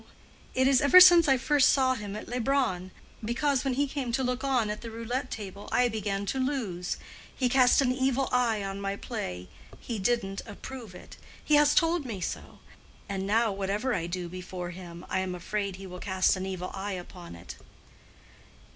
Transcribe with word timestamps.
It 0.55 0.67
is 0.67 0.81
ever 0.81 0.99
since 0.99 1.27
I 1.27 1.37
first 1.37 1.69
saw 1.69 1.93
him 1.93 2.15
at 2.15 2.27
Leubronn. 2.27 2.89
Because 3.23 3.63
when 3.63 3.75
he 3.75 3.87
came 3.87 4.11
to 4.13 4.23
look 4.23 4.43
on 4.43 4.71
at 4.71 4.81
the 4.81 4.89
roulette 4.89 5.29
table, 5.29 5.69
I 5.71 5.89
began 5.89 6.25
to 6.25 6.39
lose. 6.39 6.97
He 7.37 7.47
cast 7.47 7.81
an 7.81 7.91
evil 7.91 8.27
eye 8.31 8.63
on 8.63 8.81
my 8.81 8.95
play. 8.95 9.47
He 9.79 9.99
didn't 9.99 10.41
approve 10.47 10.95
it. 10.95 11.17
He 11.45 11.53
has 11.53 11.75
told 11.75 12.03
me 12.07 12.19
so. 12.19 12.61
And 13.07 13.27
now 13.27 13.51
whatever 13.51 13.93
I 13.93 14.07
do 14.07 14.27
before 14.27 14.71
him, 14.71 15.05
I 15.07 15.19
am 15.19 15.35
afraid 15.35 15.75
he 15.75 15.85
will 15.85 15.99
cast 15.99 16.35
an 16.35 16.47
evil 16.47 16.71
eye 16.73 16.93
upon 16.93 17.35
it." 17.35 17.57